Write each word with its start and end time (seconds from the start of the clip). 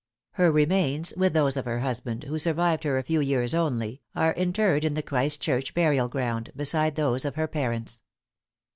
Her 0.31 0.51
remains, 0.51 1.13
with 1.15 1.33
those 1.33 1.55
of 1.57 1.65
her 1.65 1.81
husband, 1.81 2.23
who 2.23 2.39
survived 2.39 2.85
her 2.85 2.97
a 2.97 3.03
few 3.03 3.21
years 3.21 3.53
only, 3.53 4.01
are 4.15 4.33
interred 4.33 4.83
in 4.83 4.95
the 4.95 5.03
Christ 5.03 5.39
Church 5.41 5.75
burial 5.75 6.07
ground, 6.09 6.51
beside 6.55 6.95
those 6.95 7.23
of 7.23 7.35
her 7.35 7.47
parents. 7.47 8.01